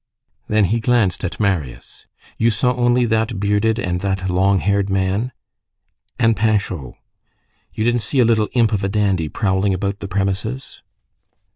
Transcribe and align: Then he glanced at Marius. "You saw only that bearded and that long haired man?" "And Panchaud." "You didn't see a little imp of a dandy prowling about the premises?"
Then 0.47 0.63
he 0.73 0.79
glanced 0.79 1.23
at 1.23 1.39
Marius. 1.39 2.07
"You 2.39 2.49
saw 2.49 2.73
only 2.73 3.05
that 3.05 3.39
bearded 3.39 3.77
and 3.77 4.01
that 4.01 4.31
long 4.31 4.57
haired 4.57 4.89
man?" 4.89 5.31
"And 6.17 6.35
Panchaud." 6.35 6.95
"You 7.75 7.83
didn't 7.83 8.01
see 8.01 8.17
a 8.17 8.25
little 8.25 8.49
imp 8.53 8.73
of 8.73 8.83
a 8.83 8.89
dandy 8.89 9.29
prowling 9.29 9.75
about 9.75 9.99
the 9.99 10.07
premises?" 10.07 10.81